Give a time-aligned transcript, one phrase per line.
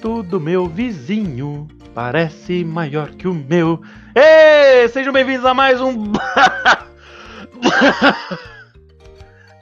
[0.00, 3.82] Pinto do meu vizinho parece maior que o meu.
[4.14, 6.12] Ei, sejam bem-vindos a mais um.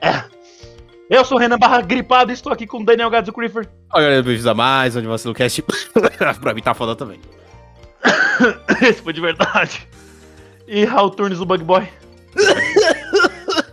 [0.01, 0.23] É.
[1.11, 3.69] Eu sou o Renan Barra Gripado e estou aqui com o Daniel Gadzo Creeper.
[3.93, 5.65] Olha, galera, bem-vindos a mais onde você cast.
[6.41, 7.19] pra mim tá foda também.
[8.81, 9.89] Esse foi de verdade.
[10.69, 11.89] E Raul Turnes, o Bug Boy.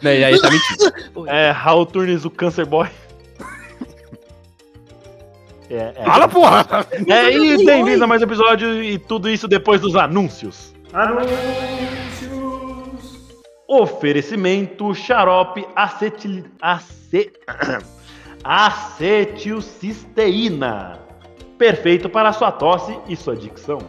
[0.02, 1.30] E aí tá mentindo.
[1.30, 2.90] É, Raul Turnes, o Cancer Boy.
[5.70, 6.04] É, é.
[6.06, 6.66] Fala, porra!
[7.08, 10.74] É, e bem-vindos a mais um episódio e tudo isso depois dos anúncios.
[10.94, 11.40] Anúncios!
[13.68, 16.44] Oferecimento xarope acetil...
[16.62, 17.32] ace...
[18.44, 21.00] acetilcisteína.
[21.58, 23.80] Perfeito para sua tosse e sua dicção.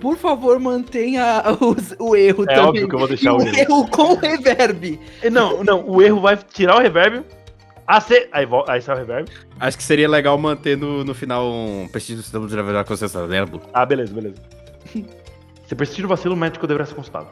[0.00, 2.64] Por favor, mantenha os- o erro É também.
[2.68, 3.56] óbvio que eu vou deixar E o o erro.
[3.58, 4.98] erro com reverb.
[5.22, 7.22] E Não, não, o erro vai tirar o reverb.
[7.86, 8.28] AC...
[8.32, 9.28] Aí, vol- aí sai o reverb.
[9.58, 13.20] Acho que seria legal manter no, no final um prestígio do sistema de gravidade consciência,
[13.20, 13.60] lembra?
[13.72, 14.36] Ah, beleza, beleza.
[15.66, 17.28] Se persistir o vacilo, o médico deverá ser consultado.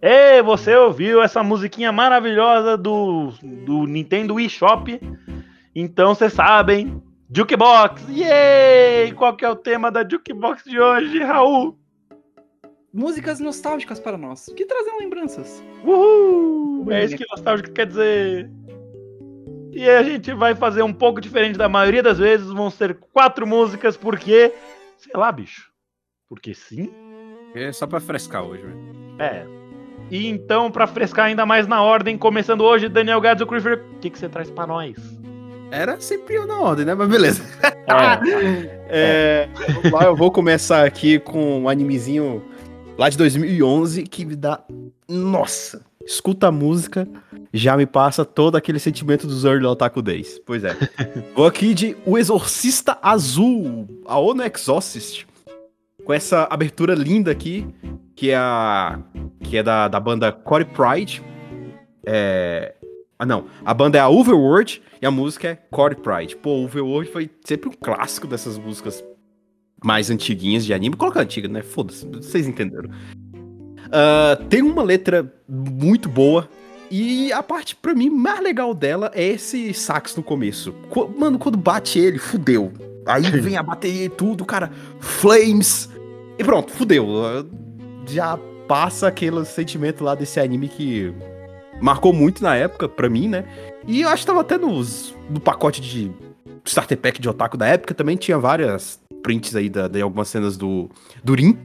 [0.00, 3.32] E você ouviu essa musiquinha maravilhosa do,
[3.64, 5.00] do Nintendo eShop?
[5.74, 7.00] Então vocês sabem,
[7.34, 8.02] Jukebox!
[8.10, 9.12] Yay!
[9.12, 11.78] Qual que é o tema da Jukebox de hoje, Raul?
[12.92, 15.64] Músicas nostálgicas para nós, que trazem lembranças.
[15.82, 16.92] Uhul!
[16.92, 18.50] É isso que nostálgico quer dizer.
[19.72, 22.50] E a gente vai fazer um pouco diferente da maioria das vezes.
[22.50, 24.52] Vão ser quatro músicas, porque.
[24.98, 25.72] Sei lá, bicho.
[26.28, 26.92] Porque sim?
[27.54, 28.78] É só pra frescar hoje, velho.
[29.18, 29.46] É.
[30.10, 34.10] E então, pra frescar ainda mais na ordem, começando hoje, Daniel Gadzo Creeper, o que,
[34.10, 35.22] que você traz pra nós?
[35.72, 36.94] Era sempre eu na ordem, né?
[36.94, 37.42] Mas beleza.
[37.84, 37.96] É,
[38.88, 42.44] É, vamos lá, eu vou começar aqui com um animezinho
[42.96, 44.62] lá de 2011 que me dá.
[45.08, 45.84] Nossa!
[46.06, 47.08] Escuta a música,
[47.52, 50.40] já me passa todo aquele sentimento dos Early Otaku Days.
[50.46, 50.76] Pois é.
[51.34, 55.26] vou aqui de O Exorcista Azul, a Ono Exorcist,
[56.04, 57.66] com essa abertura linda aqui,
[58.14, 59.00] que é a.
[59.40, 61.22] que é da, da banda Core Pride.
[62.06, 62.74] É.
[63.22, 63.44] Ah, não.
[63.64, 66.34] A banda é a Overworld e a música é Core Pride.
[66.34, 69.04] Pô, Overworld foi sempre um clássico dessas músicas
[69.84, 70.96] mais antiguinhas de anime.
[70.96, 71.62] Coloca antiga, né?
[71.62, 72.90] Foda-se, vocês entenderam.
[73.92, 76.48] Ah, tem uma letra muito boa.
[76.90, 80.74] E a parte, pra mim, mais legal dela é esse sax no começo.
[81.16, 82.72] Mano, quando bate ele, fudeu.
[83.06, 84.68] Aí vem a bateria e tudo, cara.
[84.98, 85.88] Flames.
[86.36, 87.06] E pronto, fudeu.
[88.04, 91.14] Já passa aquele sentimento lá desse anime que
[91.82, 93.44] marcou muito na época, pra mim, né?
[93.86, 96.12] E eu acho que tava até nos, no pacote de
[96.64, 100.56] Starter Pack de Otaku da época, também tinha várias prints aí da, de algumas cenas
[100.56, 100.88] do,
[101.24, 101.58] do Rin.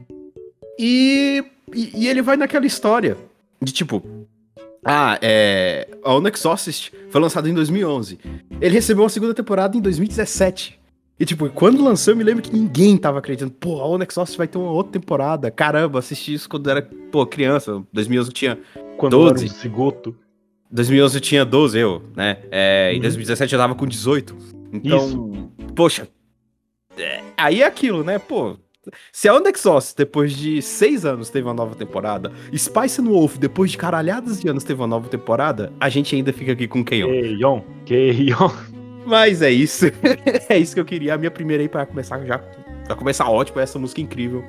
[0.76, 3.16] E, e, e ele vai naquela história
[3.62, 4.02] de tipo.
[4.84, 5.88] Ah, é.
[6.02, 8.18] A Ono Exorcist foi lançado em 2011.
[8.60, 10.78] Ele recebeu uma segunda temporada em 2017.
[11.20, 13.52] E, tipo, quando lançou, eu me lembro que ninguém tava acreditando.
[13.52, 15.50] Pô, a Ono Exorcist vai ter uma outra temporada.
[15.50, 16.80] Caramba, assisti isso quando era,
[17.10, 17.82] pô, criança.
[17.92, 18.58] 2011 eu tinha
[18.98, 19.48] quando eu era um 12.
[19.48, 20.16] cigoto.
[20.70, 22.38] 2011 eu tinha 12, eu, né?
[22.50, 23.02] É, Em Uhum.
[23.02, 24.36] 2017 eu tava com 18.
[24.72, 26.06] Então, poxa.
[26.98, 28.18] é, aí é aquilo, né?
[28.18, 28.56] Pô.
[29.12, 33.36] Se a Onda Exhaust, depois de seis anos, teve uma nova temporada, Spice no Wolf,
[33.36, 36.82] depois de caralhadas de anos, teve uma nova temporada, a gente ainda fica aqui com
[36.82, 37.06] Keion.
[37.10, 38.50] Keion, Keion.
[39.06, 39.86] Mas é isso.
[40.48, 41.14] é isso que eu queria.
[41.14, 42.38] A minha primeira aí pra começar já.
[42.86, 44.42] Pra começar ótimo, essa música incrível.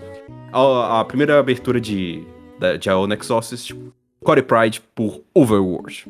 [0.53, 2.23] A, a primeira abertura de,
[2.59, 3.73] da, de Aon Exorcist,
[4.23, 6.05] Core Pride por Overworld.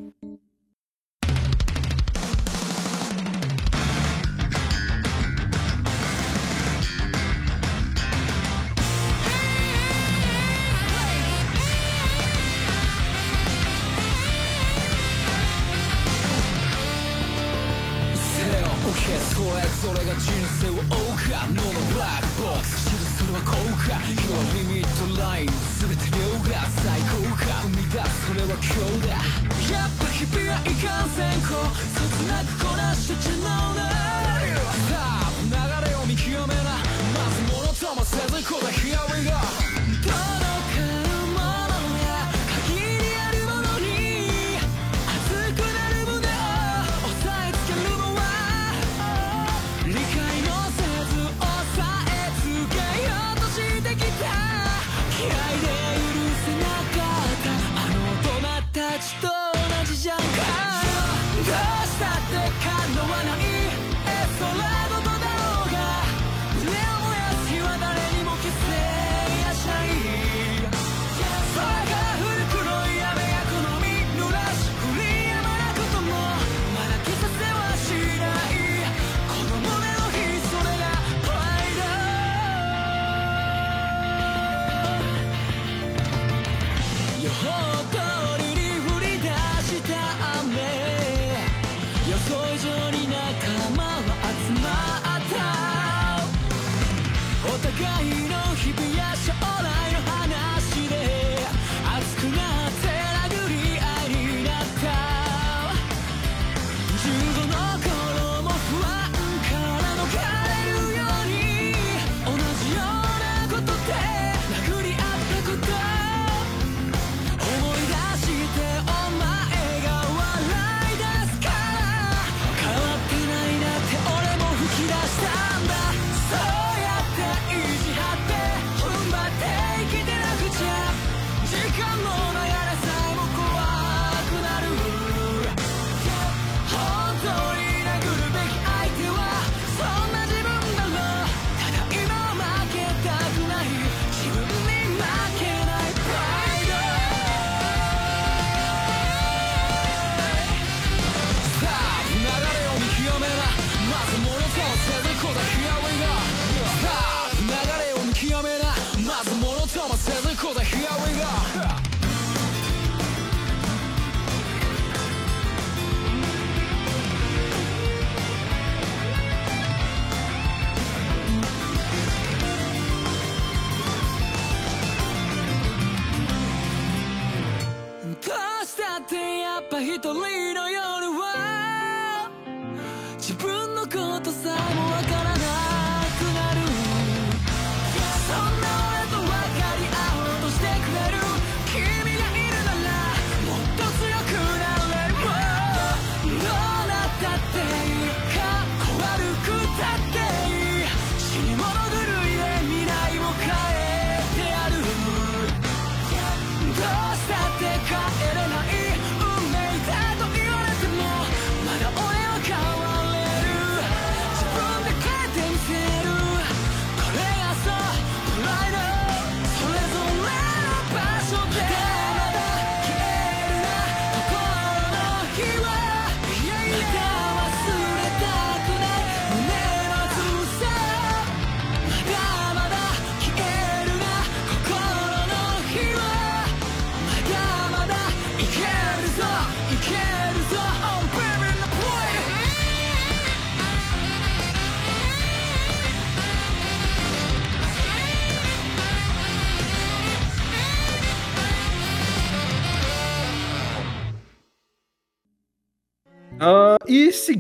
[31.15, 31.98] sans encore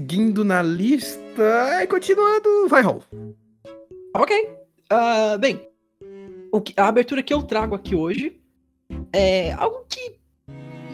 [0.09, 3.03] seguindo na lista, e continuando, vai, Raul.
[4.15, 4.49] Ok.
[4.89, 5.61] Ah, bem,
[6.65, 8.41] que- a abertura que eu trago aqui hoje
[9.13, 10.15] é algo que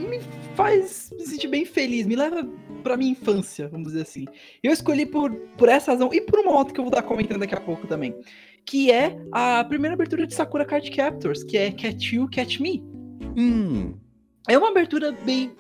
[0.06, 0.20] me
[0.54, 2.46] faz me sentir bem feliz, me leva
[2.84, 4.26] pra minha infância, vamos dizer assim.
[4.62, 7.40] Eu escolhi por, por essa razão e por uma outra que eu vou dar comentando
[7.40, 8.14] daqui a pouco também.
[8.66, 12.84] Que é a primeira abertura de Sakura Card Captors, que é Catch You, Catch Me.
[13.38, 13.94] Hum,
[14.50, 15.52] É uma abertura bem.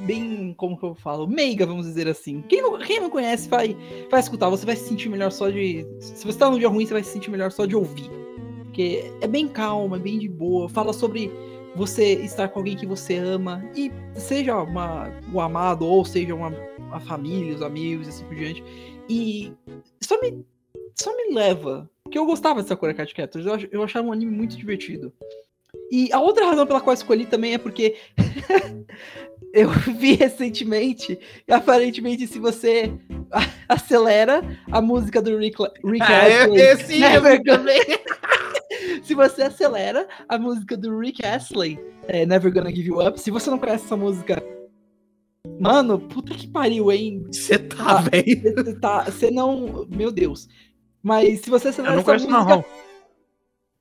[0.00, 1.26] Bem, como que eu falo?
[1.26, 2.42] Meiga, vamos dizer assim.
[2.42, 3.76] Quem não, quem não conhece vai,
[4.10, 5.86] vai escutar, você vai se sentir melhor só de.
[6.00, 8.10] Se você tá num dia ruim, você vai se sentir melhor só de ouvir.
[8.64, 10.68] Porque é bem calma, é bem de boa.
[10.68, 11.30] Fala sobre
[11.76, 13.62] você estar com alguém que você ama.
[13.76, 16.52] E seja uma, o amado, ou seja uma,
[16.90, 18.64] a família, os amigos, e assim por diante.
[19.08, 19.52] E
[20.00, 20.44] só me,
[20.94, 21.88] só me leva.
[22.04, 23.46] Porque eu gostava de Sakura Card Captors.
[23.46, 25.12] Eu, eu achava um anime muito divertido.
[25.90, 27.96] E a outra razão pela qual escolhi também é porque
[29.52, 29.68] eu
[29.98, 32.92] vi recentemente, e aparentemente, se você
[33.68, 37.72] acelera a música do Rick, Rick Astley, esse Never Gonna...
[39.02, 41.78] se você acelera a música do Rick Astley,
[42.08, 44.42] é, Never Gonna Give You Up, se você não conhece essa música,
[45.60, 47.26] mano, puta que pariu, hein?
[47.30, 48.40] Você tá Ah, bem.
[48.40, 50.48] Você tá, você não, meu Deus.
[51.02, 52.64] Mas se você Eu acelera não essa música, não.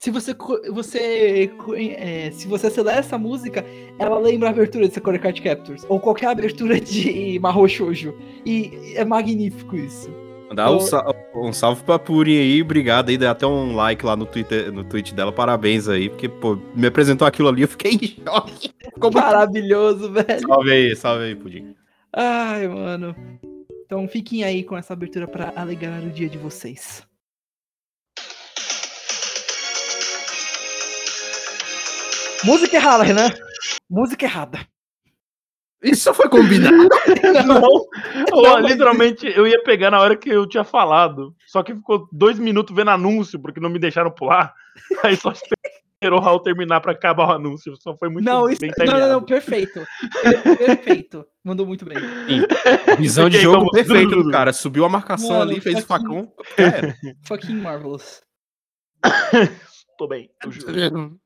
[0.03, 0.35] Se você,
[0.71, 3.63] você é, se você acelera essa música,
[3.99, 5.85] ela lembra a abertura de Sakura Card Captors.
[5.87, 8.15] Ou qualquer abertura de Mahou Shoujo.
[8.43, 10.09] E é magnífico isso.
[10.55, 11.05] Dá um, Eu- sa-
[11.35, 14.83] um salve pra Puri aí, obrigado aí, dê até um like lá no, Twitter, no
[14.83, 18.69] tweet dela, parabéns aí, porque, pô, me apresentou aquilo ali, eu fiquei em choque.
[18.93, 19.23] Ficou muito...
[19.23, 20.41] Maravilhoso, velho.
[20.45, 21.73] Salve aí, salve aí, Pudim.
[22.11, 23.15] Ai, mano.
[23.85, 27.03] Então fiquem aí com essa abertura pra alegrar o dia de vocês.
[32.43, 33.29] Música errada, Renan.
[33.89, 34.59] Música errada.
[35.83, 36.75] Isso foi combinado.
[37.47, 37.87] Não,
[38.43, 41.35] Não, literalmente eu ia pegar na hora que eu tinha falado.
[41.47, 44.53] Só que ficou dois minutos vendo anúncio, porque não me deixaram pular.
[45.03, 47.75] Aí só esperou o Raul terminar pra acabar o anúncio.
[47.81, 49.83] Só foi muito Não, isso, bem não, não, não, perfeito.
[50.57, 51.25] Perfeito.
[51.43, 51.97] Mandou muito bem.
[52.99, 54.53] Visão de jogo como- perfeita do cara.
[54.53, 56.33] Subiu a marcação Mano, ali, fez o fucking- facão.
[56.59, 56.95] já era.
[57.25, 58.21] Fucking marvelous.
[59.97, 61.19] Tô bem, eu juro.「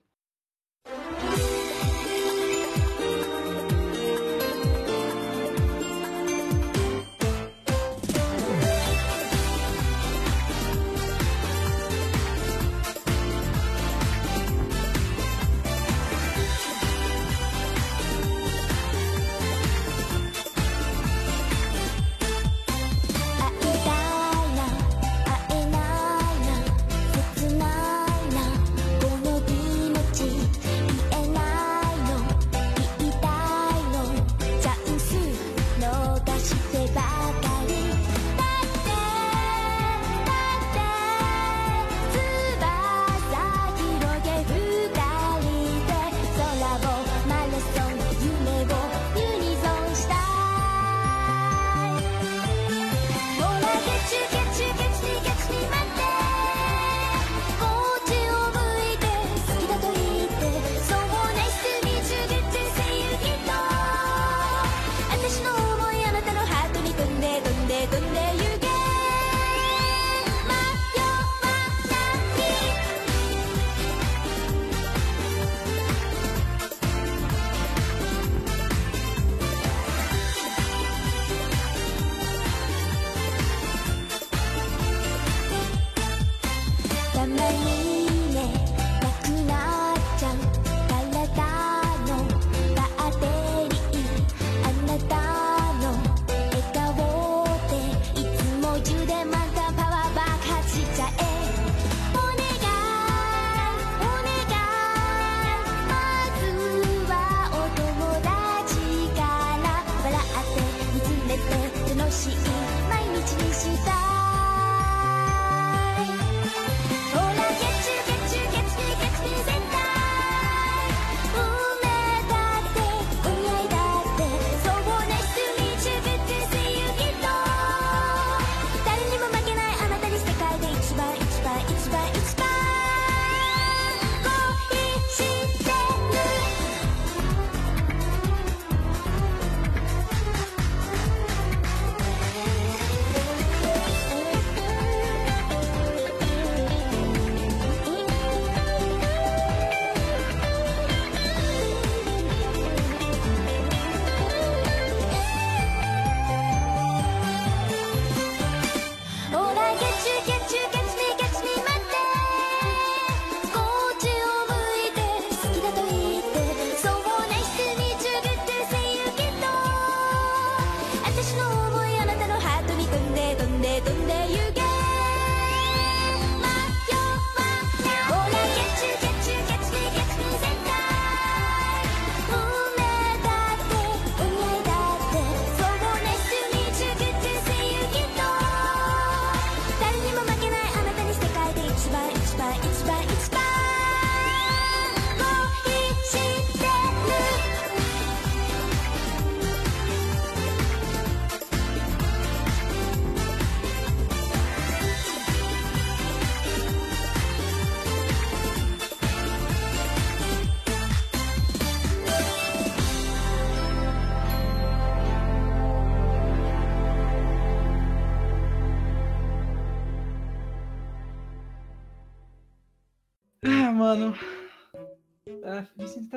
[159.73, 160.34] Get you,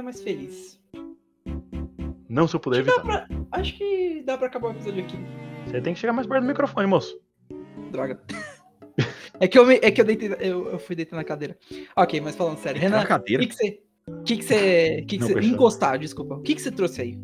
[0.08, 0.80] mais feliz.
[2.28, 3.02] Não se eu puder Dá evitar.
[3.02, 5.16] pra- Acho que dá pra acabar o episódio aqui.
[5.66, 7.18] Você tem que chegar mais perto do microfone, moço.
[7.92, 8.18] Droga.
[9.40, 10.34] É que eu, me- é que eu deitei.
[10.40, 11.56] Eu, eu fui deitar na cadeira.
[11.96, 12.80] Ok, mas falando sério.
[12.80, 13.80] Renan, Na o que você.
[14.08, 15.02] O que que você.
[15.02, 16.34] que você encostar, desculpa.
[16.34, 17.18] O que que você trouxe aí?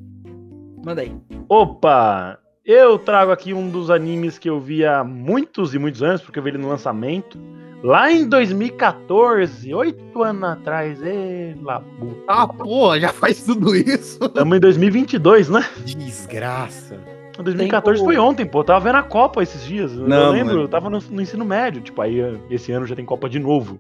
[0.84, 1.12] Manda aí.
[1.48, 2.38] Opa!
[2.64, 6.38] Eu trago aqui um dos animes que eu vi há muitos e muitos anos, porque
[6.38, 7.36] eu vi ele no lançamento.
[7.84, 12.16] Lá em 2014, oito anos atrás, ê, labu.
[12.26, 14.18] Ah, porra, já faz tudo isso.
[14.24, 15.60] Estamos em 2022, né?
[15.84, 16.98] Desgraça.
[17.42, 18.60] 2014 Tempo- foi ontem, pô.
[18.60, 19.92] Eu tava vendo a Copa esses dias.
[19.92, 20.64] eu Não, lembro, mano.
[20.64, 21.82] eu tava no, no ensino médio.
[21.82, 22.16] Tipo, aí
[22.48, 23.78] esse ano já tem Copa de novo.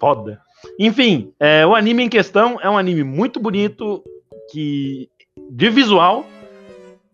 [0.00, 0.40] Foda.
[0.78, 4.02] Enfim, é, o anime em questão é um anime muito bonito,
[4.50, 5.08] que
[5.50, 6.26] de visual,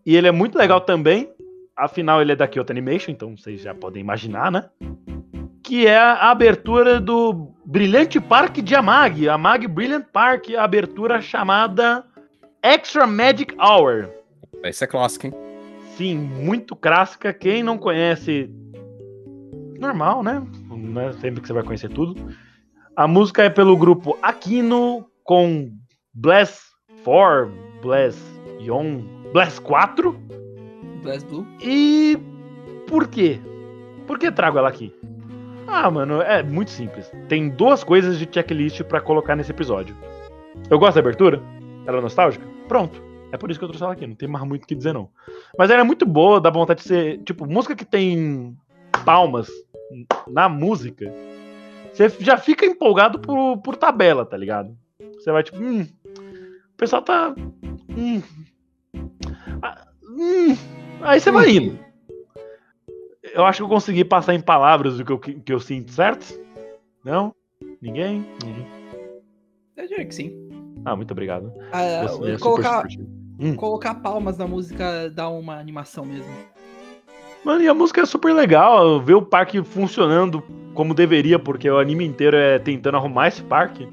[0.03, 1.29] e ele é muito legal também.
[1.77, 4.65] Afinal, ele é da Kyoto Animation, então vocês já podem imaginar, né?
[5.65, 12.05] Que é a abertura do Brilhante Park de Amag, Amag Brilliant Park, a abertura chamada
[12.61, 14.07] Extra Magic Hour.
[14.63, 15.33] Essa é clássica, hein?
[15.97, 17.33] Sim, muito clássica.
[17.33, 18.47] Quem não conhece,
[19.79, 20.45] normal, né?
[20.69, 22.15] Não é sempre que você vai conhecer tudo.
[22.95, 25.71] A música é pelo grupo Aquino com
[26.13, 26.61] Bless
[27.03, 28.19] 4, Bless
[28.61, 29.03] Yon,
[29.33, 30.15] Bless 4.
[31.01, 31.45] Blast Blue.
[31.59, 32.17] E
[32.87, 33.39] por quê?
[34.05, 34.93] Por que trago ela aqui?
[35.67, 37.11] Ah, mano, é muito simples.
[37.27, 39.95] Tem duas coisas de checklist pra colocar nesse episódio.
[40.69, 41.41] Eu gosto da abertura?
[41.85, 42.45] Ela é nostálgica?
[42.67, 43.01] Pronto.
[43.31, 44.93] É por isso que eu trouxe ela aqui, não tem mais muito o que dizer
[44.93, 45.09] não.
[45.57, 48.55] Mas ela é muito boa, dá vontade de ser, tipo, música que tem
[49.03, 49.49] palmas
[50.27, 51.11] na música.
[51.91, 54.75] Você já fica empolgado por, por tabela, tá ligado?
[54.99, 57.33] Você vai tipo, hum, o pessoal tá
[57.89, 58.21] hum,
[59.61, 60.55] ah, hum.
[61.01, 61.84] aí você vai indo.
[63.35, 66.39] Eu acho que eu consegui passar em palavras o que eu, que eu sinto, certo?
[67.03, 67.33] Não?
[67.81, 68.25] Ninguém?
[68.43, 68.65] Ninguém.
[69.77, 70.31] Eu diria que sim.
[70.85, 71.51] Ah, muito obrigado.
[71.71, 72.83] Ah, Você colocar.
[73.37, 73.55] Hum.
[73.55, 76.31] colocar palmas na música dá uma animação mesmo.
[77.43, 79.01] Mano, e a música é super legal.
[79.01, 80.41] Ver o parque funcionando
[80.73, 83.87] como deveria, porque o anime inteiro é tentando arrumar esse parque.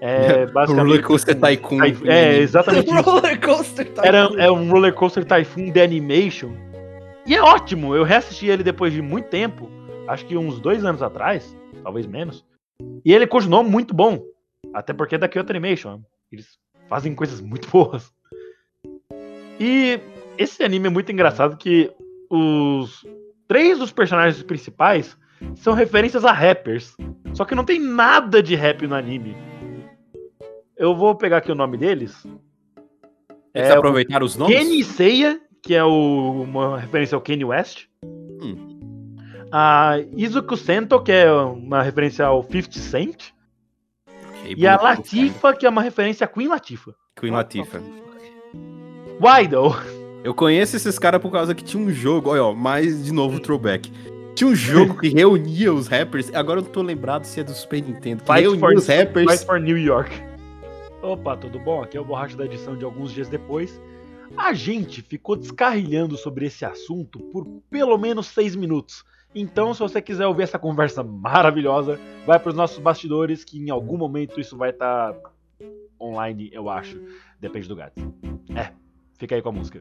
[0.00, 0.86] É basicamente.
[0.88, 1.78] Roller Coaster Tycoon.
[1.78, 2.90] Typhoon- É, exatamente.
[3.00, 6.50] Roller Coaster tá Era, é um Roller Coaster Typhoon de Animation.
[7.26, 7.94] E é ótimo.
[7.94, 9.68] Eu reassisti ele depois de muito tempo.
[10.08, 11.56] Acho que uns dois anos atrás.
[11.82, 12.44] Talvez menos.
[13.04, 14.22] E ele continuou muito bom.
[14.74, 16.00] Até porque é da Kyoto Animation.
[16.30, 16.58] Eles
[16.88, 18.12] fazem coisas muito boas.
[19.60, 20.00] E
[20.36, 21.90] esse anime é muito engraçado que
[22.28, 23.04] os
[23.46, 25.16] três dos personagens principais
[25.56, 26.96] são referências a rappers.
[27.34, 29.36] Só que não tem nada de rap no anime.
[30.76, 32.24] Eu vou pegar aqui o nome deles.
[33.54, 34.56] Eles É, aproveitaram os nomes?
[34.56, 37.84] Kenny Seiya, que é o- uma referência ao Kanye West.
[38.04, 39.16] Hum.
[39.50, 43.30] A Izuku Sento, que é uma referência ao 50 Cent.
[44.08, 46.94] Ok, E a Latifa, que é uma referência a Queen Latifa.
[47.18, 47.80] Queen Latifah.
[49.20, 49.76] Wido.
[50.24, 53.38] Eu conheço esses caras por causa que tinha um jogo, olha, ó, mais de novo
[53.40, 53.92] throwback.
[54.34, 57.52] Tinha um jogo que reunia os rappers, agora eu não tô lembrado se é do
[57.52, 59.30] Super Nintendo, que Fight reunia for, os rappers.
[59.30, 60.10] Fight for New York.
[61.02, 61.82] Opa, tudo bom?
[61.82, 63.80] Aqui é o Borracha da edição de alguns dias depois.
[64.36, 69.04] A gente ficou descarrilhando sobre esse assunto por pelo menos seis minutos.
[69.34, 73.70] Então, se você quiser ouvir essa conversa maravilhosa, vai para os nossos bastidores, que em
[73.70, 75.14] algum momento isso vai estar
[76.00, 77.00] online, eu acho.
[77.40, 78.14] Depende do gato.
[78.54, 78.72] É,
[79.18, 79.80] fica aí com a música.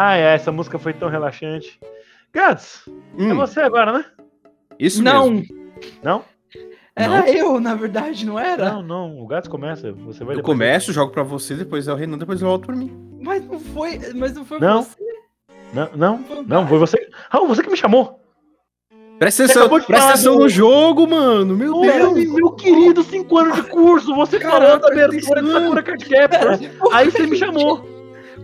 [0.00, 1.80] Ah, é, essa música foi tão relaxante.
[2.32, 2.84] Gats,
[3.18, 4.04] é Hum, você agora, né?
[4.78, 5.56] isso Não, mesmo.
[6.04, 6.24] Não?
[6.94, 7.26] era Não?
[7.26, 8.70] eu, na verdade, não era?
[8.74, 9.90] Não, não, o Gats começa.
[9.92, 12.76] Você vai Eu começo, jogo pra você, depois é o Renan, depois eu volto pra
[12.76, 12.92] mim.
[13.20, 14.82] Mas não foi, mas não foi Não.
[14.84, 14.96] você.
[15.74, 16.68] Não, não, não, Gats.
[16.68, 17.08] foi você.
[17.28, 18.20] Raul, você que me chamou.
[19.18, 21.56] Presta atenção, acabou de presta atenção no jogo, mano.
[21.56, 22.14] Meu Ô, Deus.
[22.14, 25.50] meu, meu querido, 5 anos de curso, você da presta abertura de.
[25.50, 26.58] Sakura Card Captor.
[26.92, 27.97] Aí você me chamou.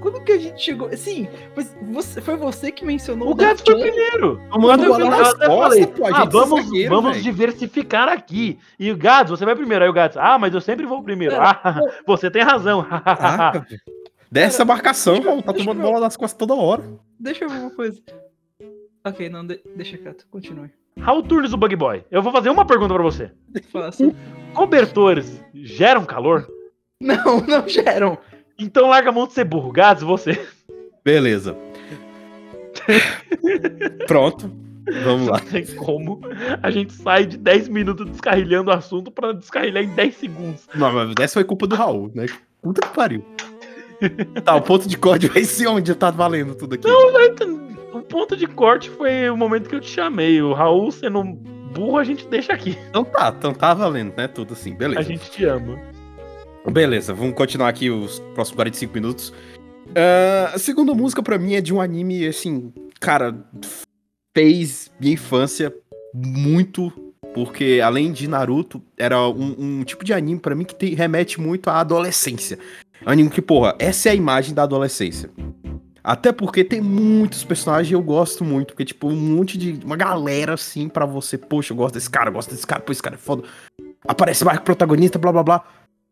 [0.04, 0.94] Quando que a gente chegou?
[0.94, 3.90] Sim, mas você, foi você que mencionou O Gats foi Daft Punk.
[3.90, 4.38] primeiro.
[4.50, 8.58] Costas, falei, pô, a ah, é vamos, zagueiro, vamos diversificar aqui.
[8.78, 9.82] E o Gats, você vai primeiro.
[9.82, 11.34] Aí o Gats, ah, mas eu sempre vou primeiro.
[11.34, 12.84] Pera, Ah, você tem razão.
[12.84, 13.66] Caraca.
[14.30, 16.82] Dessa marcação, deixa- tá tomando bola nas costas toda hora.
[17.18, 17.98] Deixa eu ver uma coisa.
[19.06, 20.68] Ok, não, de- deixa quieto, continue.
[20.98, 22.04] Raul Turnes, o Bug Boy.
[22.10, 23.30] Eu vou fazer uma pergunta pra você.
[23.72, 24.14] Faça.
[24.52, 26.46] Cobertores geram calor?
[27.00, 28.18] Não, não geram.
[28.58, 29.72] Então larga a mão de ser burro.
[29.72, 30.40] Gats, você.
[31.04, 31.56] Beleza.
[34.06, 34.50] Pronto.
[35.02, 35.38] Vamos lá.
[35.38, 36.20] Não tem como.
[36.62, 40.68] A gente sai de 10 minutos descarrilhando o assunto pra descarrilhar em 10 segundos.
[40.74, 42.26] Não, mas essa foi culpa do Raul, né?
[42.62, 43.24] Puta que pariu.
[44.44, 46.86] Tá, o ponto de corte vai ser onde tá valendo tudo aqui.
[46.86, 50.42] O ponto de corte foi o momento que eu te chamei.
[50.42, 52.76] O Raul sendo burro, a gente deixa aqui.
[52.90, 54.28] Então tá, então tá valendo, né?
[54.28, 55.00] Tudo assim, beleza.
[55.00, 55.78] A gente te ama.
[56.70, 59.32] Beleza, vamos continuar aqui os próximos 45 minutos.
[59.94, 63.36] Ah, a segunda música pra mim é de um anime, assim, cara,
[64.36, 65.72] fez minha infância
[66.14, 66.90] muito,
[67.34, 71.40] porque além de Naruto, era um, um tipo de anime pra mim que tem- remete
[71.40, 72.58] muito à adolescência.
[73.04, 75.30] É anime que, porra, essa é a imagem da adolescência.
[76.02, 79.80] Até porque tem muitos personagens eu gosto muito, porque, tipo, um monte de.
[79.84, 82.92] Uma galera assim pra você, poxa, eu gosto desse cara, eu gosto desse cara, pô,
[82.92, 83.42] esse cara é foda.
[84.06, 85.64] Aparece mais protagonista, blá blá blá.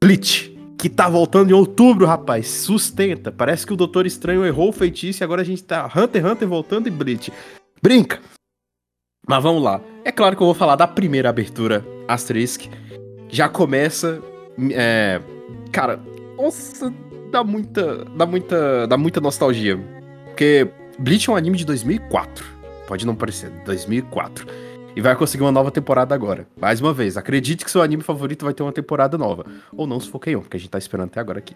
[0.03, 2.49] Bleach, que tá voltando em outubro, rapaz.
[2.49, 3.31] Sustenta.
[3.31, 6.33] Parece que o Doutor Estranho errou o feitiço e agora a gente tá Hunter x
[6.33, 7.33] Hunter voltando e Bleach.
[7.81, 8.19] Brinca!
[9.29, 9.81] Mas vamos lá.
[10.05, 12.63] É claro que eu vou falar da primeira abertura, Asterisk.
[13.29, 14.21] Já começa.
[14.73, 15.21] É,
[15.71, 16.01] cara,
[16.37, 16.93] nossa,
[17.31, 18.05] dá muita.
[18.05, 18.87] Dá muita.
[18.89, 19.79] Dá muita nostalgia.
[20.25, 22.45] Porque Bleach é um anime de 2004.
[22.89, 24.49] Pode não parecer, 2004.
[24.95, 26.47] E vai conseguir uma nova temporada agora.
[26.61, 29.45] Mais uma vez, acredite que seu anime favorito vai ter uma temporada nova.
[29.75, 31.55] Ou não, se for Keion, porque a gente tá esperando até agora aqui.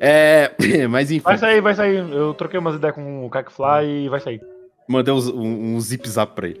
[0.00, 0.52] É.
[0.88, 1.96] Mas enfim, Vai sair, vai sair.
[2.12, 4.40] Eu troquei umas ideias com o Kakfly e vai sair.
[4.88, 6.60] mandei uns- um, um zip zap pra ele.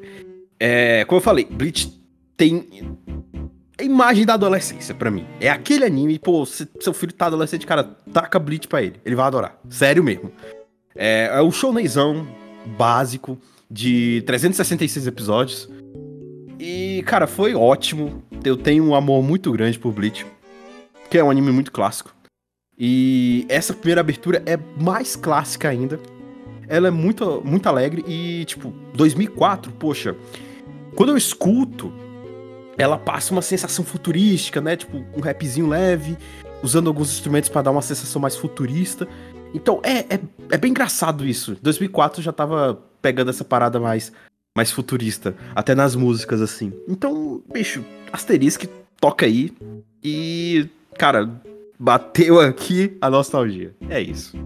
[0.58, 1.04] É.
[1.04, 1.88] Como eu falei, Bleach
[2.36, 2.68] tem.
[3.80, 5.24] A imagem da adolescência pra mim.
[5.40, 8.96] É aquele anime, pô, se seu filho tá adolescente, cara, taca Bleach pra ele.
[9.04, 9.56] Ele vai adorar.
[9.70, 10.32] Sério mesmo.
[10.96, 12.26] É, é o shounenzão
[12.76, 13.38] básico
[13.70, 15.68] de 366 episódios.
[16.58, 18.22] E, cara, foi ótimo.
[18.44, 20.26] Eu tenho um amor muito grande por Bleach.
[21.08, 22.14] Que é um anime muito clássico.
[22.78, 25.98] E essa primeira abertura é mais clássica ainda.
[26.68, 30.14] Ela é muito, muito alegre e, tipo, 2004, poxa.
[30.94, 31.92] Quando eu escuto,
[32.76, 34.76] ela passa uma sensação futurística, né?
[34.76, 36.16] Tipo, um rapzinho leve,
[36.62, 39.08] usando alguns instrumentos pra dar uma sensação mais futurista.
[39.54, 41.56] Então é, é, é bem engraçado isso.
[41.62, 44.12] 2004 já tava pegando essa parada mais,
[44.58, 46.72] mais futurista, até nas músicas assim.
[46.88, 48.64] Então, bicho, Asterisk
[49.00, 49.52] toca aí
[50.02, 50.68] e,
[50.98, 51.30] cara,
[51.78, 53.72] bateu aqui a nostalgia.
[53.88, 54.36] É isso,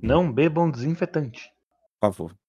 [0.00, 1.50] Não bebam desinfetante.
[2.00, 2.40] por favor.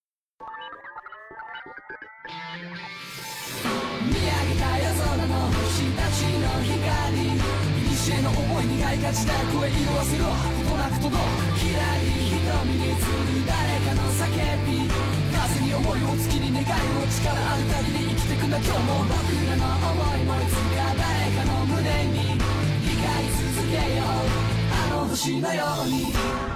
[16.12, 16.67] お月に願いを
[17.08, 19.15] 力ある限り生きてくんだ今日も僕
[19.47, 22.36] らの思いもいつか誰かの胸に
[22.84, 24.08] 光り続けよう
[24.74, 26.12] あの星のように「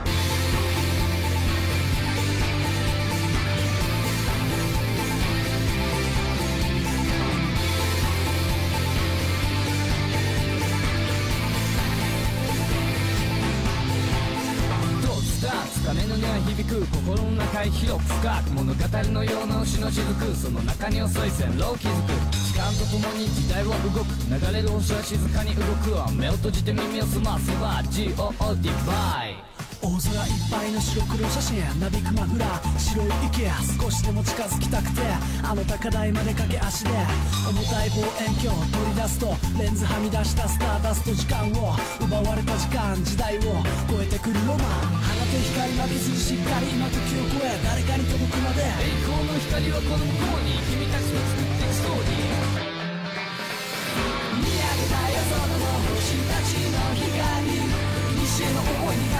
[15.85, 20.35] 鐘の音は響く心の中へ広く深く物語のような牛の雫。
[20.35, 22.09] その中に遅い線路を築く。
[22.33, 24.05] 時間とともに時代は動く。
[24.25, 25.93] 流れる星は静かに動く。
[25.93, 29.44] わ目を閉じて耳を澄ませば GOD バイ
[29.81, 33.49] 大空いっぱいの白黒写真なびくマフラー白い池
[33.81, 35.01] 少しでも近づきたくて
[35.43, 36.91] あの高台まで駆け足で
[37.49, 43.41] 重たい望遠鏡を取り出すとレンズはみ出したスターダスト時間を奪われた時間時代を
[43.89, 45.05] 超えてくるロマン。
[45.05, 48.61] 放て光負けずにしっかり今時を超え誰かに届くまで。
[48.61, 51.44] 栄光の光はこの向こうに君たちを作っ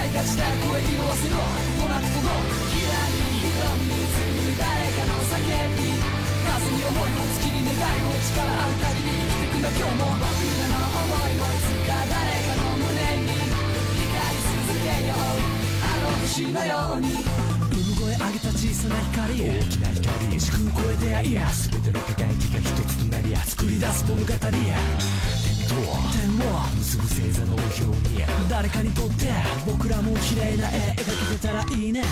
[0.06, 17.56] いがちだ声色あせろとなく届くひらり瞳に映る誰かの叫び風に思いを月に願いを力ある限り生きてくんだ今日も僕らの思いもいつか誰かの胸に光り続けようあの星のように
[17.98, 21.50] 声上げた小さな光大きな光時空超えていや。
[21.50, 23.40] 全ての輝きが一つとなりや。
[23.40, 25.45] 作り出す物語や。
[25.66, 29.34] 点を結ぶ星座の表に誰かにとって
[29.66, 32.04] 僕らも綺麗な絵描けてたらいいね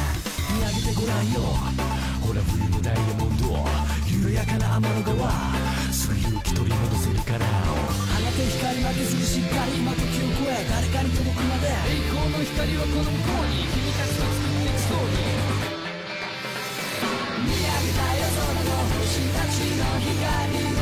[0.50, 1.40] 見上げてごらんよ
[2.26, 3.54] ほら冬のダイヤモンド
[4.10, 5.30] 緩やかな天の川
[5.94, 15.78] すぐ勇気取り戻せるから放て光負けずにしっかり今時を超え誰かに届くまで栄光の光はこの向こうに君たちと作っていくストーリー
[17.46, 20.73] 見上げた夜空の星たちの光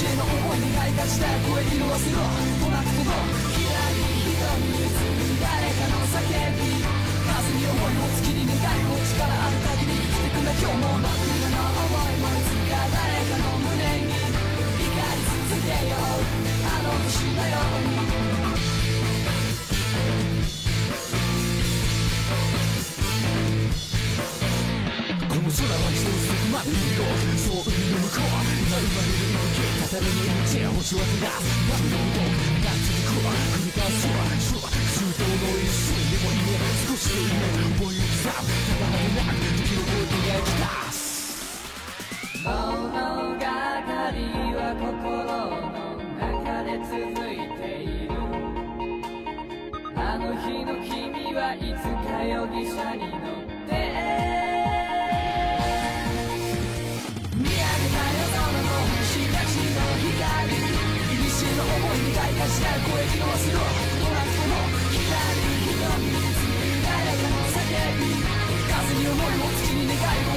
[0.00, 4.00] 西への思いに買いがちだ声色あせろとなく届くひらり
[4.32, 4.32] 瞳
[4.72, 6.24] に映る誰かの叫
[6.56, 13.76] び風に思いを月に願いを力ある限り生きてくんだ今日も僕らの思いもいつか誰かの胸
[14.08, 18.00] に光り続けようあの星のように
[25.28, 27.04] この空は一つそこまで見ろ
[27.36, 29.28] そう海の向こう今生まれる
[29.60, 30.12] 息たりに
[30.46, 36.54] 手を星を照らす悪の動きが続くわ繰り返すは中東の一瞬でもいいね
[36.86, 37.34] 少しでいいね
[37.82, 40.70] 思い浮かぶただはなく時を超えてやりきた
[42.48, 43.49] 物が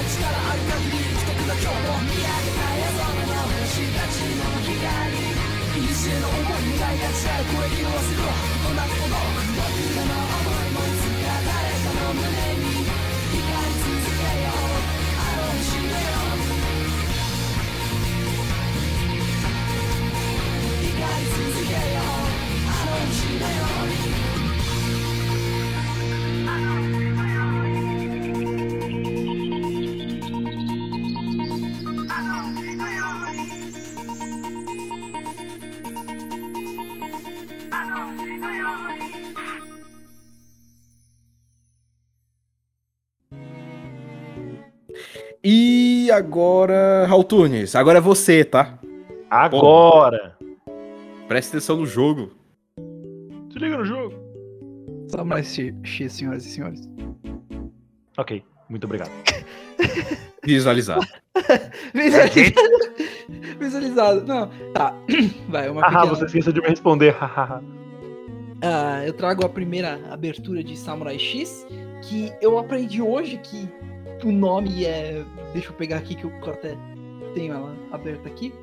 [0.04, 4.76] 力ある限り生きてくだ今日も見上げた夜空の星たちの光
[5.14, 8.28] いにしえの思いに買いがちだ声色あせろ。
[8.64, 10.33] となくこの僕らの
[45.44, 48.80] E agora, Raul Tunes, agora é você, tá?
[49.30, 50.38] Agora!
[51.28, 52.32] Presta atenção no jogo.
[53.52, 54.14] Se liga no jogo.
[55.10, 56.90] Só mais X, X, senhoras e senhores.
[58.18, 59.12] Ok, muito obrigado.
[60.46, 61.00] Visualizar.
[61.94, 62.56] Visualizado.
[63.60, 64.26] Visualizado.
[64.26, 64.94] Não, tá.
[65.50, 66.06] Vai, uma Ah, pequena...
[66.06, 67.16] você esqueceu de me responder.
[67.20, 71.68] Ah, eu trago a primeira abertura de Samurai X,
[72.02, 73.68] que eu aprendi hoje que
[74.26, 75.24] o nome é.
[75.54, 76.76] Deixa eu pegar aqui que eu até
[77.34, 78.54] tenho ela aberta aqui.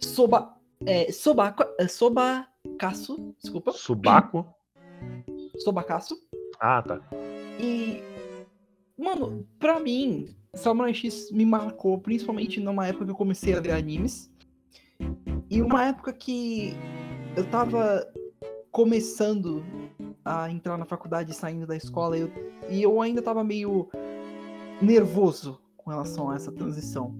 [0.00, 0.54] Soba.
[0.86, 1.54] É, soba.
[1.78, 3.34] É, Sobakasu.
[3.40, 3.72] Desculpa.
[3.72, 4.46] Subaco?
[5.58, 6.16] Sobakasu.
[6.60, 7.00] Ah, tá.
[7.60, 8.02] E.
[8.96, 13.72] Mano, pra mim, Samurai X me marcou, principalmente numa época que eu comecei a ver
[13.72, 14.30] animes.
[15.50, 16.74] E uma época que
[17.36, 18.06] eu tava
[18.70, 19.64] começando
[20.24, 22.30] a entrar na faculdade, saindo da escola, eu-
[22.70, 23.88] e eu ainda tava meio
[24.80, 27.14] nervoso com relação a essa transição.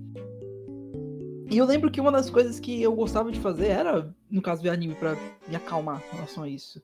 [1.51, 4.63] E eu lembro que uma das coisas que eu gostava de fazer era, no caso,
[4.63, 6.83] ver anime pra me acalmar com relação a isso.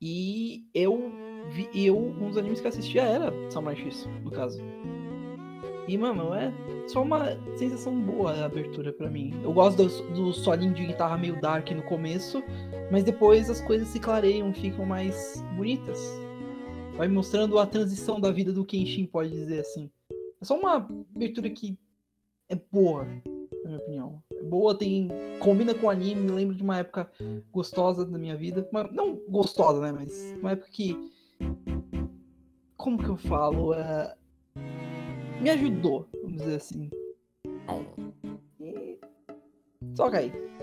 [0.00, 1.10] E eu
[1.50, 4.62] vi, eu, um dos animes que assistia era Samurai X, no caso.
[5.88, 6.52] E, mano, é
[6.86, 9.34] só uma sensação boa a abertura pra mim.
[9.42, 12.42] Eu gosto do, do solinho de guitarra meio dark no começo,
[12.90, 16.00] mas depois as coisas se clareiam, ficam mais bonitas.
[16.96, 19.90] Vai mostrando a transição da vida do Kenshin, pode dizer assim.
[20.44, 21.78] É só uma abertura que
[22.50, 24.22] é boa, na minha opinião.
[24.30, 25.08] É boa, tem.
[25.40, 27.10] combina com o anime, me lembro de uma época
[27.50, 28.68] gostosa da minha vida.
[28.70, 29.90] Uma- não gostosa, né?
[29.90, 30.94] Mas uma época que.
[32.76, 33.72] Como que eu falo?
[33.72, 34.14] É,
[35.40, 36.90] me ajudou, vamos dizer assim.
[38.60, 38.98] E...
[39.96, 40.53] Toca aí.「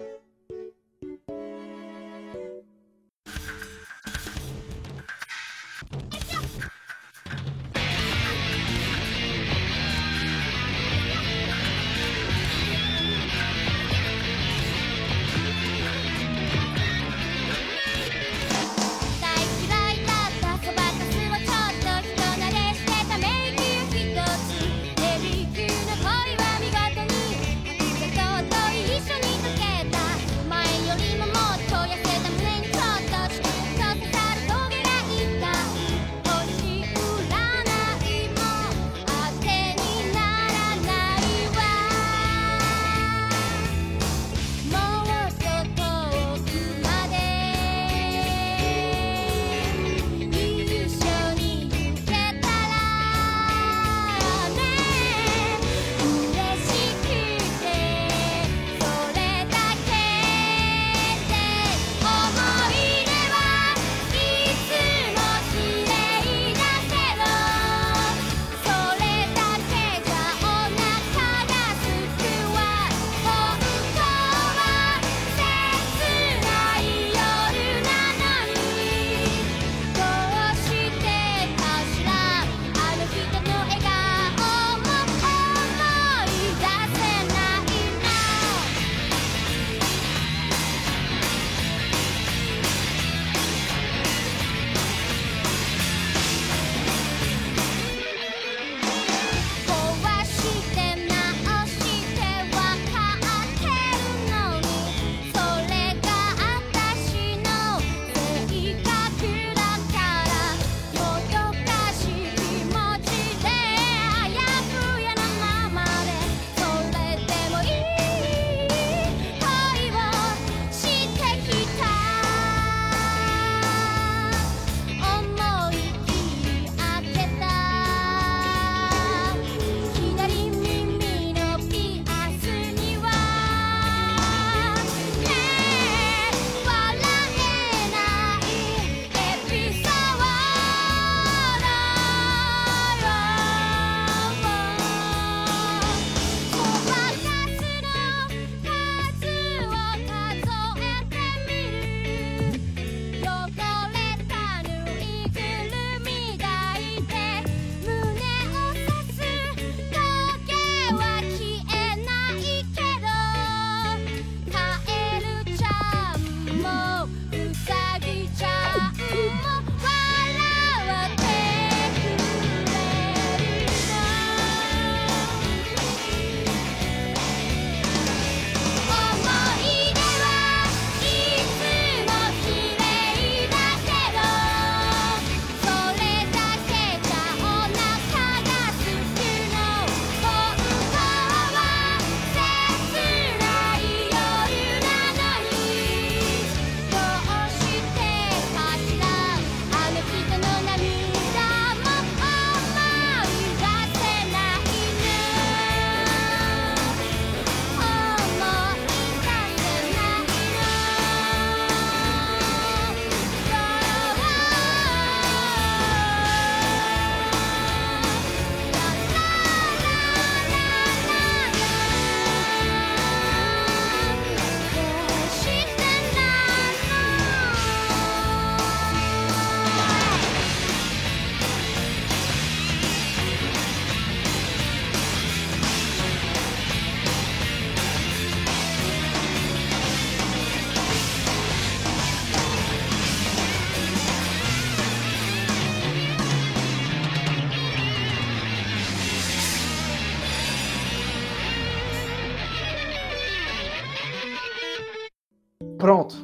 [255.91, 256.15] Pronto.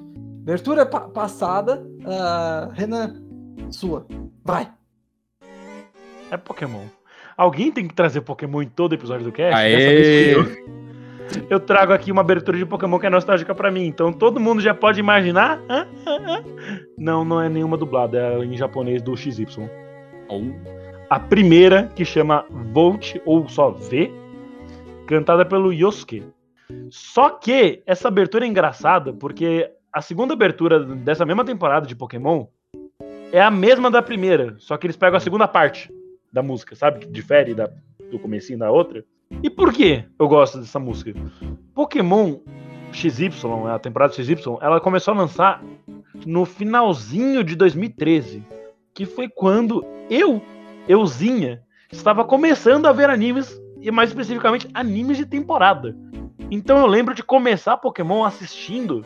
[0.44, 1.86] Abertura pa- passada.
[2.06, 3.22] ah, Renan,
[3.70, 4.06] sua.
[4.46, 4.70] Vai.
[6.32, 6.86] É Pokémon.
[7.36, 9.54] Alguém tem que trazer Pokémon em todo episódio do cast?
[9.60, 10.34] Aê!
[10.34, 10.46] Eu.
[11.50, 13.86] Eu trago aqui uma abertura de Pokémon que é nostálgica pra mim.
[13.88, 15.60] Então todo mundo já pode imaginar.
[16.98, 18.18] Não, não é nenhuma dublada.
[18.18, 19.46] É em japonês do XY.
[21.10, 24.10] A primeira, que chama Volt, ou só V,
[25.06, 26.24] cantada pelo Yosuke.
[26.90, 32.46] Só que essa abertura é engraçada porque a segunda abertura dessa mesma temporada de Pokémon
[33.32, 35.92] é a mesma da primeira, só que eles pegam a segunda parte
[36.32, 37.00] da música, sabe?
[37.00, 37.70] Que difere da,
[38.12, 39.04] do comecinho da outra.
[39.44, 41.14] E por que eu gosto dessa música?
[41.74, 42.40] Pokémon
[42.92, 43.30] XY,
[43.74, 45.64] a temporada XY, ela começou a lançar
[46.26, 48.44] no finalzinho de 2013,
[48.94, 50.42] que foi quando eu,
[50.88, 51.62] euzinha,
[51.92, 55.96] estava começando a ver animes, e mais especificamente animes de temporada.
[56.50, 59.06] Então eu lembro de começar Pokémon assistindo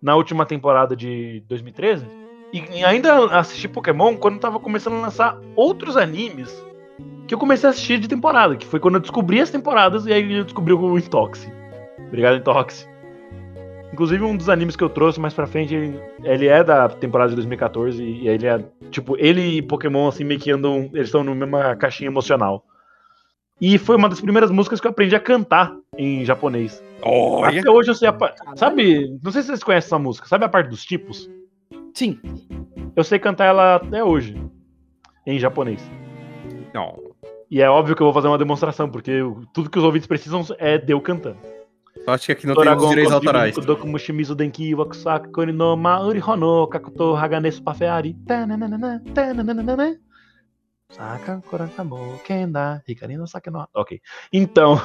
[0.00, 2.04] na última temporada de 2013
[2.52, 6.52] e ainda assisti Pokémon quando tava começando a lançar outros animes
[7.26, 10.12] que eu comecei a assistir de temporada, que foi quando eu descobri as temporadas e
[10.12, 11.50] aí eu descobri o Intox.
[12.08, 12.86] Obrigado, Intox.
[13.92, 15.74] Inclusive, um dos animes que eu trouxe mais pra frente,
[16.24, 18.58] ele é da temporada de 2014 e ele é,
[18.90, 22.64] tipo, ele e Pokémon, assim, meio que andam, eles estão na mesma caixinha emocional.
[23.64, 26.82] E foi uma das primeiras músicas que eu aprendi a cantar em japonês.
[27.00, 27.60] Olha.
[27.60, 30.44] Até hoje eu sei a pa- Sabe, não sei se vocês conhecem essa música, sabe
[30.44, 31.30] a parte dos tipos?
[31.94, 32.18] Sim.
[32.96, 34.36] Eu sei cantar ela até hoje,
[35.24, 35.80] em japonês.
[36.74, 36.98] Não.
[37.48, 40.08] E é óbvio que eu vou fazer uma demonstração, porque eu- tudo que os ouvintes
[40.08, 41.36] precisam é de eu cantando.
[42.04, 43.54] Só acho que aqui não tem os direitos autorais.
[43.54, 49.96] Doku Mushimizu Denki Wakusaku Koni no Mauri Hono Kakuto Haganesu Pafeari Tananana, tananana.
[50.92, 53.24] Saka Korakamo Kenda Hikari no
[53.74, 54.00] Ok.
[54.32, 54.76] Então,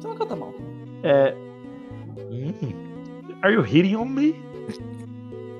[0.00, 0.52] Você não canta mal.
[1.02, 1.34] é...
[2.30, 2.52] Hum,
[3.42, 4.34] Are you hitting on me?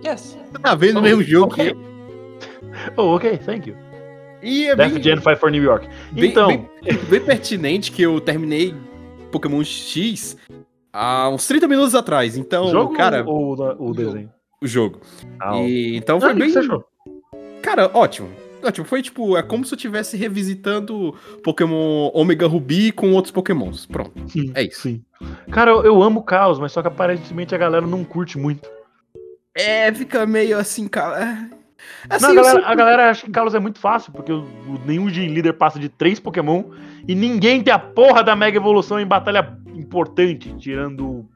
[0.04, 0.36] Yes.
[0.50, 1.72] Você tá vendo o mesmo jogo que Ok.
[1.72, 1.96] eu.
[2.96, 3.76] Oh, ok, thank you.
[4.42, 5.88] E é Def bem, Jam 5 for New York.
[6.12, 6.68] bem- Então, bem,
[7.10, 8.74] bem pertinente que eu terminei
[9.30, 10.36] Pokémon X
[10.92, 12.36] há uns 30 minutos atrás.
[12.36, 14.30] Então, jogo cara, ou o, o desenho?
[14.62, 15.00] o jogo.
[15.40, 16.50] Ah, E, então Ah, foi o que bem.
[16.50, 16.84] você achou?
[17.62, 18.28] Cara, ótimo.
[18.66, 18.86] Ótimo.
[18.86, 23.86] Foi tipo, é como se eu estivesse revisitando Pokémon Omega Ruby com outros Pokémons.
[23.86, 24.12] Pronto.
[24.28, 24.82] Sim, É isso.
[24.82, 25.04] Sim.
[25.50, 28.68] Cara, eu, eu amo Caos, mas só que aparentemente a galera não curte muito.
[29.54, 31.22] É, fica meio assim, cara.
[31.52, 31.56] é-
[32.10, 34.40] Assim, Não, a, galera, sei- a galera acha que Kalos é muito fácil, porque o,
[34.42, 36.64] o- nenhum Gym Leader passa de três Pokémon
[37.06, 41.26] e ninguém tem a porra da Mega Evolução em batalha importante, tirando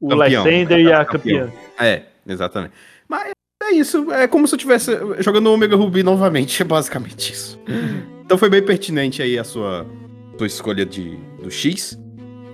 [0.00, 0.14] o.
[0.14, 1.50] Lysander e a campeã.
[1.78, 2.72] É, exatamente.
[3.08, 3.32] Mas
[3.64, 7.60] é isso, é como se eu estivesse jogando Omega Ruby novamente, é basicamente isso.
[8.24, 9.86] Então foi bem pertinente aí a sua,
[10.38, 11.98] sua escolha de, do X.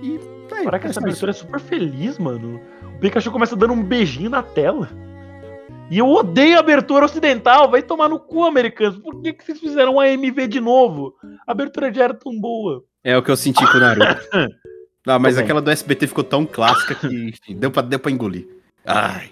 [0.01, 0.19] E
[0.51, 2.59] é, Caraca, é essa abertura é super feliz, mano.
[2.95, 4.89] O Pikachu começa dando um beijinho na tela.
[5.89, 8.99] E eu odeio a abertura ocidental, vai tomar no cu, americanos.
[8.99, 11.15] Por que, que vocês fizeram um AMV de novo?
[11.47, 12.83] A abertura já era tão boa.
[13.03, 14.21] É o que eu senti com o Naruto.
[15.07, 18.47] Ah, mas aquela do SBT ficou tão clássica que enfim, deu, pra, deu pra engolir.
[18.85, 19.31] Ai.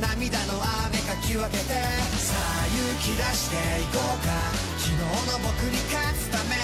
[0.00, 1.74] 涙の雨かき分けて
[2.22, 4.30] さあ勇気出していこうか。
[4.78, 6.54] 昨日の僕に勝つため。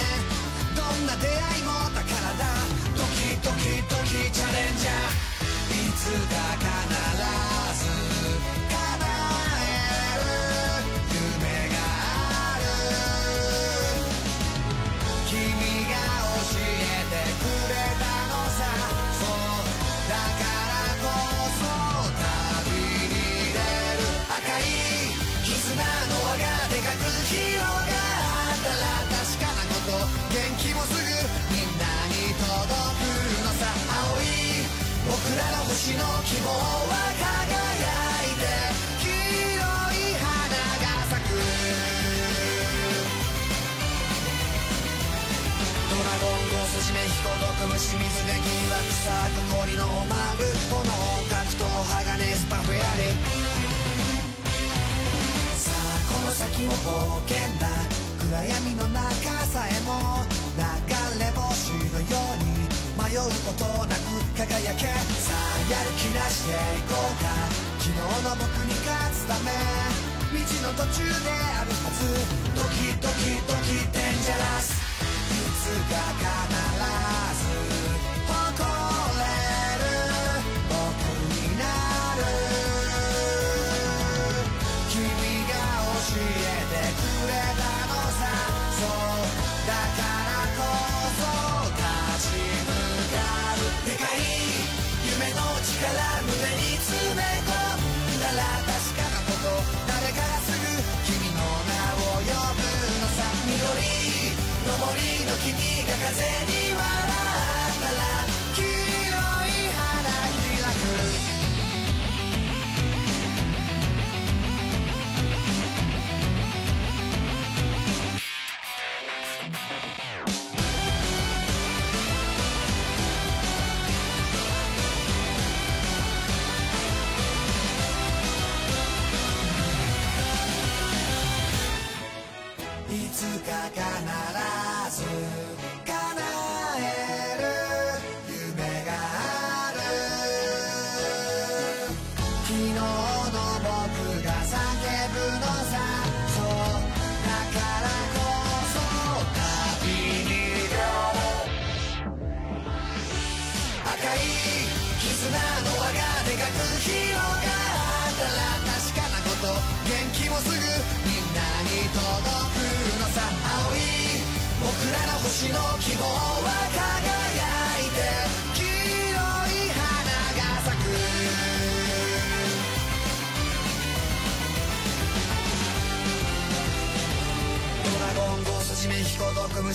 [0.75, 2.47] どんな出会いも宝だ。
[2.95, 5.35] ドキドキドキチャレンジャー。
[5.75, 7.64] いつだか必ず
[35.85, 36.09] 黄色い花
[40.81, 41.37] が咲く
[45.91, 50.41] ドラゴンゴース締め彦毒虫水で疑惑咲く氷のマグ
[50.73, 50.89] 炎
[51.29, 53.13] 格闘鋼スパフェアリ
[55.55, 57.69] さあこの先も冒険だ
[58.25, 59.05] 暗闇の中
[59.45, 59.93] さえも
[60.57, 60.84] 流れ星のよ
[63.27, 67.33] うことなく輝けさあやる気なしていこうか
[67.79, 69.49] 昨日の僕に勝つため
[70.29, 72.05] 道の途中であるはず
[72.53, 76.74] ドキドキドキデンジャラスいつか叶う
[106.15, 106.64] が風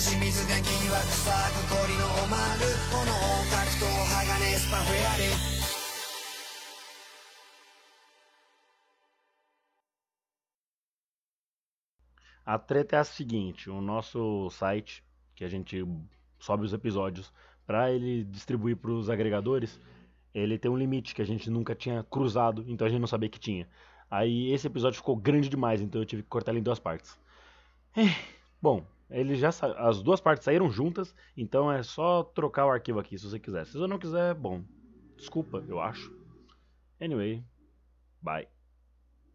[0.00, 3.12] 虫水電気には草く氷のおまる炎
[3.52, 5.22] 格闘鋼スパフェアリ
[12.48, 15.04] A treta é a seguinte: o nosso site,
[15.34, 15.84] que a gente
[16.38, 17.32] sobe os episódios
[17.66, 19.80] para ele distribuir para os agregadores,
[20.32, 23.28] ele tem um limite que a gente nunca tinha cruzado, então a gente não sabia
[23.28, 23.68] que tinha.
[24.08, 27.18] Aí esse episódio ficou grande demais, então eu tive que cortar ele em duas partes.
[27.96, 28.14] Eh,
[28.62, 32.99] Bom, ele já sa- as duas partes saíram juntas, então é só trocar o arquivo
[32.99, 33.65] aqui se você quiser.
[33.65, 34.63] Se você não quiser, bom,
[35.17, 36.11] desculpa, eu acho.
[37.01, 37.43] Anyway,
[38.21, 38.47] bye.